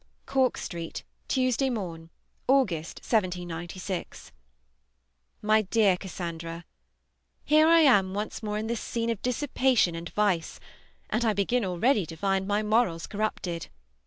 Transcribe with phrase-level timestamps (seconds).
[0.25, 2.09] CORK STREET, Tuesday morn
[2.47, 4.31] (August, 1796).
[5.43, 6.65] MY DEAR CASSANDRA,
[7.45, 10.59] Here I am once more in this scene of dissipation and vice,
[11.11, 13.69] and I begin already to find my morals corrupted.